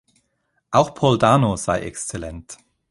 [0.71, 2.57] Auch Paul Dano sei exzellent.